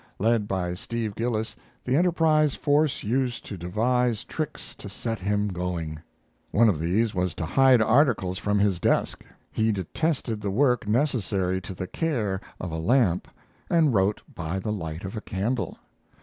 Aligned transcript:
Led 0.17 0.47
by 0.47 0.73
Steve 0.73 1.13
Gillis, 1.13 1.55
the 1.85 1.95
Enterprise 1.95 2.55
force 2.55 3.03
used 3.03 3.45
to 3.45 3.55
devise 3.55 4.23
tricks 4.23 4.73
to 4.73 4.89
set 4.89 5.19
him 5.19 5.47
going. 5.49 5.99
One 6.49 6.69
of 6.69 6.79
these 6.79 7.13
was 7.13 7.35
to 7.35 7.45
hide 7.45 7.83
articles 7.83 8.39
from 8.39 8.57
his 8.57 8.79
desk. 8.79 9.23
He 9.51 9.71
detested 9.71 10.41
the 10.41 10.49
work 10.49 10.87
necessary 10.87 11.61
to 11.61 11.75
the 11.75 11.85
care 11.85 12.41
of 12.59 12.71
a 12.71 12.79
lamp, 12.79 13.27
and 13.69 13.93
wrote 13.93 14.23
by 14.33 14.57
the 14.57 14.71
light 14.73 15.05
of 15.05 15.15
a 15.15 15.21
candle. 15.21 15.77